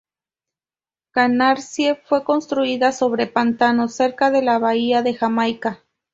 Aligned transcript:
Canarsie 1.11 1.93
fue 1.93 2.23
construida 2.23 2.91
sobre 2.91 3.27
pantanos 3.27 3.93
cerca 3.93 4.31
de 4.31 4.41
la 4.41 4.57
bahía 4.57 5.03
de 5.03 5.13
Jamaica. 5.13 5.83